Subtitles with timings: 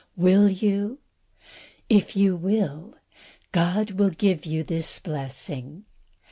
[0.15, 0.97] Will you?
[1.87, 2.95] If you will,
[3.51, 5.85] God will give you this blessing.